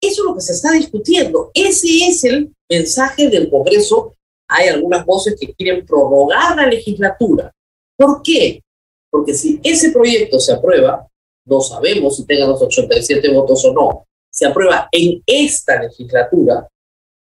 Eso 0.00 0.22
es 0.22 0.24
lo 0.24 0.34
que 0.34 0.40
se 0.42 0.52
está 0.52 0.72
discutiendo. 0.72 1.50
Ese 1.54 1.88
es 2.06 2.24
el 2.24 2.54
mensaje 2.70 3.28
del 3.28 3.50
Congreso. 3.50 4.14
Hay 4.48 4.68
algunas 4.68 5.04
voces 5.04 5.36
que 5.40 5.54
quieren 5.54 5.84
prorrogar 5.84 6.56
la 6.56 6.66
legislatura. 6.66 7.52
¿Por 7.96 8.22
qué? 8.22 8.62
Porque 9.10 9.34
si 9.34 9.58
ese 9.64 9.90
proyecto 9.90 10.38
se 10.38 10.52
aprueba, 10.52 11.08
no 11.46 11.60
sabemos 11.60 12.16
si 12.16 12.26
tenga 12.26 12.46
los 12.46 12.60
87 12.60 13.32
votos 13.32 13.64
o 13.64 13.72
no, 13.72 14.06
se 14.30 14.46
aprueba 14.46 14.88
en 14.92 15.22
esta 15.24 15.82
legislatura, 15.82 16.68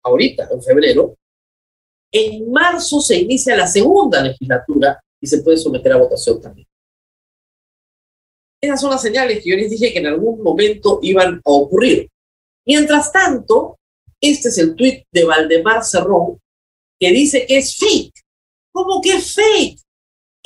ahorita, 0.03 0.49
en 0.51 0.63
febrero, 0.63 1.15
en 2.11 2.49
marzo 2.51 3.01
se 3.01 3.17
inicia 3.17 3.55
la 3.55 3.67
segunda 3.67 4.23
legislatura 4.23 4.99
y 5.21 5.27
se 5.27 5.41
puede 5.41 5.57
someter 5.57 5.91
a 5.93 5.97
votación 5.97 6.41
también. 6.41 6.67
Esas 8.61 8.81
son 8.81 8.89
las 8.89 9.01
señales 9.01 9.43
que 9.43 9.49
yo 9.49 9.55
les 9.55 9.69
dije 9.69 9.91
que 9.91 9.99
en 9.99 10.07
algún 10.07 10.41
momento 10.41 10.99
iban 11.03 11.35
a 11.35 11.51
ocurrir. 11.51 12.09
Mientras 12.65 13.11
tanto, 13.11 13.77
este 14.19 14.49
es 14.49 14.57
el 14.57 14.75
tuit 14.75 15.03
de 15.11 15.25
Valdemar 15.25 15.83
Cerrón, 15.83 16.39
que 16.99 17.11
dice 17.11 17.45
que 17.45 17.57
es 17.57 17.77
fake. 17.77 18.13
¿Cómo 18.71 19.01
que 19.01 19.17
es 19.17 19.33
fake? 19.33 19.79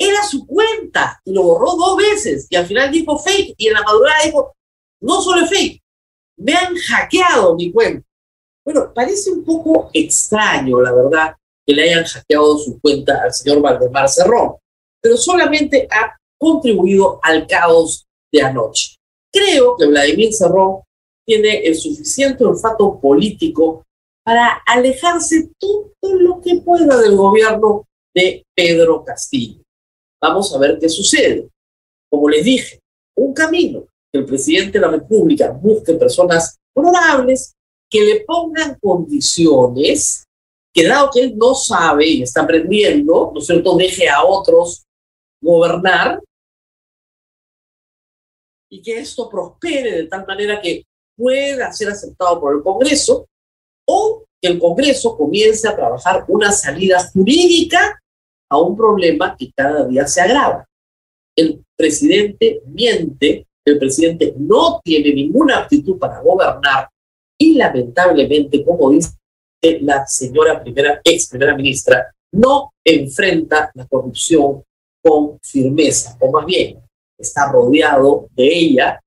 Era 0.02 0.22
su 0.22 0.46
cuenta 0.46 1.20
y 1.26 1.32
lo 1.34 1.42
borró 1.42 1.76
dos 1.76 1.98
veces 1.98 2.46
y 2.48 2.56
al 2.56 2.64
final 2.64 2.90
dijo 2.90 3.18
fake 3.18 3.54
y 3.58 3.68
en 3.68 3.74
la 3.74 3.82
madrugada 3.82 4.24
dijo, 4.24 4.56
no 5.02 5.20
solo 5.20 5.44
es 5.44 5.50
fake, 5.50 5.82
me 6.38 6.54
han 6.54 6.74
hackeado 6.74 7.54
mi 7.54 7.70
cuenta. 7.70 8.06
Bueno, 8.64 8.92
parece 8.94 9.30
un 9.30 9.44
poco 9.44 9.90
extraño, 9.92 10.80
la 10.80 10.92
verdad, 10.92 11.36
que 11.66 11.74
le 11.74 11.82
hayan 11.82 12.04
hackeado 12.04 12.56
su 12.56 12.80
cuenta 12.80 13.22
al 13.22 13.34
señor 13.34 13.60
Valdemar 13.60 14.08
Cerrón, 14.08 14.56
pero 15.02 15.18
solamente 15.18 15.86
ha 15.90 16.16
contribuido 16.38 17.20
al 17.22 17.46
caos 17.46 18.06
de 18.32 18.40
anoche. 18.40 18.96
Creo 19.30 19.76
que 19.76 19.86
Vladimir 19.86 20.32
Cerrón 20.32 20.80
tiene 21.26 21.58
el 21.66 21.74
suficiente 21.76 22.44
olfato 22.44 22.98
político 22.98 23.84
para 24.24 24.62
alejarse 24.66 25.50
todo 25.58 25.90
lo 26.02 26.40
que 26.40 26.56
pueda 26.56 26.96
del 26.96 27.16
gobierno 27.16 27.86
de 28.14 28.46
Pedro 28.54 29.04
Castillo. 29.04 29.62
Vamos 30.22 30.54
a 30.54 30.58
ver 30.58 30.78
qué 30.78 30.88
sucede. 30.88 31.48
Como 32.10 32.28
les 32.28 32.44
dije, 32.44 32.80
un 33.16 33.32
camino 33.32 33.86
que 34.12 34.18
el 34.18 34.26
presidente 34.26 34.78
de 34.78 34.86
la 34.86 34.90
República 34.90 35.50
busque 35.50 35.94
personas 35.94 36.56
honorables 36.74 37.54
que 37.88 38.00
le 38.00 38.24
pongan 38.24 38.78
condiciones 38.80 40.24
que 40.72 40.86
dado 40.86 41.10
que 41.12 41.20
él 41.20 41.36
no 41.36 41.54
sabe 41.54 42.06
y 42.06 42.22
está 42.22 42.42
aprendiendo, 42.42 43.32
¿no 43.34 43.40
es 43.40 43.46
cierto?, 43.46 43.76
deje 43.76 44.08
a 44.08 44.24
otros 44.24 44.84
gobernar 45.42 46.20
y 48.70 48.80
que 48.80 49.00
esto 49.00 49.28
prospere 49.28 50.02
de 50.02 50.04
tal 50.04 50.24
manera 50.26 50.60
que 50.60 50.84
pueda 51.16 51.72
ser 51.72 51.88
aceptado 51.88 52.40
por 52.40 52.54
el 52.54 52.62
Congreso 52.62 53.26
o 53.86 54.24
que 54.40 54.48
el 54.48 54.58
Congreso 54.60 55.16
comience 55.16 55.66
a 55.66 55.74
trabajar 55.74 56.24
una 56.28 56.52
salida 56.52 57.04
jurídica 57.12 58.00
a 58.50 58.58
un 58.58 58.76
problema 58.76 59.36
que 59.38 59.52
cada 59.54 59.86
día 59.86 60.06
se 60.06 60.20
agrava. 60.20 60.66
El 61.36 61.64
presidente 61.76 62.62
miente, 62.66 63.46
el 63.64 63.78
presidente 63.78 64.34
no 64.36 64.80
tiene 64.82 65.12
ninguna 65.14 65.58
aptitud 65.58 65.98
para 65.98 66.20
gobernar 66.20 66.88
y 67.38 67.54
lamentablemente, 67.54 68.64
como 68.64 68.90
dice 68.90 69.16
la 69.80 70.06
señora 70.06 70.62
primera, 70.62 71.00
ex 71.04 71.28
primera 71.28 71.56
ministra, 71.56 72.12
no 72.32 72.72
enfrenta 72.84 73.70
la 73.74 73.86
corrupción 73.86 74.62
con 75.02 75.38
firmeza, 75.40 76.16
o 76.20 76.30
más 76.30 76.44
bien 76.44 76.80
está 77.18 77.50
rodeado 77.50 78.28
de 78.34 78.46
ella 78.46 79.00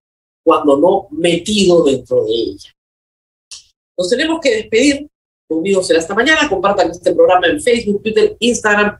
cuando 0.44 0.78
no 0.78 1.08
metido 1.12 1.84
dentro 1.84 2.24
de 2.26 2.34
ella. 2.34 2.72
Nos 3.98 4.10
tenemos 4.10 4.40
que 4.42 4.56
despedir. 4.56 5.08
Conmigo 5.48 5.84
será 5.84 6.00
hasta 6.00 6.16
mañana. 6.16 6.50
Compartan 6.50 6.90
este 6.90 7.14
programa 7.14 7.48
en 7.48 7.62
Facebook, 7.62 8.02
Twitter, 8.02 8.36
Instagram 8.40 9.00